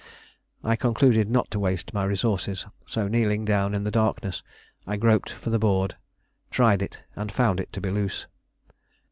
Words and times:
I 0.63 0.75
concluded 0.77 1.29
not 1.29 1.51
to 1.51 1.59
waste 1.59 1.93
my 1.93 2.05
resources, 2.05 2.65
so 2.87 3.07
kneeling 3.07 3.45
down 3.45 3.75
in 3.75 3.83
the 3.83 3.91
darkness, 3.91 4.41
I 4.87 4.97
groped 4.97 5.29
for 5.29 5.51
the 5.51 5.59
board, 5.59 5.95
tried 6.49 6.81
it, 6.81 7.03
and 7.15 7.31
found 7.31 7.59
it 7.59 7.71
to 7.73 7.81
be 7.81 7.91
loose. 7.91 8.25